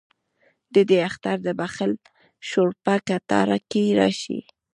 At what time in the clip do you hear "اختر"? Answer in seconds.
1.09-1.37